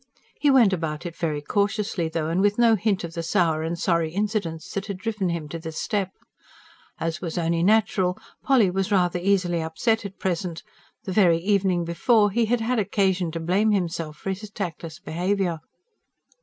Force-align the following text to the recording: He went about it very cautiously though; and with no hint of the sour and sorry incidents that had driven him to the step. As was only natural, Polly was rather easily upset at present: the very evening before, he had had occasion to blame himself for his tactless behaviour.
He 0.39 0.49
went 0.49 0.73
about 0.73 1.05
it 1.05 1.15
very 1.15 1.43
cautiously 1.43 2.09
though; 2.09 2.25
and 2.27 2.41
with 2.41 2.57
no 2.57 2.75
hint 2.75 3.03
of 3.03 3.13
the 3.13 3.21
sour 3.21 3.61
and 3.61 3.77
sorry 3.77 4.11
incidents 4.11 4.73
that 4.73 4.87
had 4.87 4.97
driven 4.97 5.29
him 5.29 5.47
to 5.49 5.59
the 5.59 5.71
step. 5.71 6.09
As 6.99 7.21
was 7.21 7.37
only 7.37 7.61
natural, 7.61 8.17
Polly 8.41 8.71
was 8.71 8.91
rather 8.91 9.19
easily 9.19 9.61
upset 9.61 10.03
at 10.03 10.17
present: 10.17 10.63
the 11.03 11.11
very 11.11 11.37
evening 11.37 11.85
before, 11.85 12.31
he 12.31 12.45
had 12.45 12.61
had 12.61 12.79
occasion 12.79 13.29
to 13.33 13.39
blame 13.39 13.73
himself 13.73 14.17
for 14.17 14.31
his 14.31 14.49
tactless 14.49 14.97
behaviour. 14.97 15.59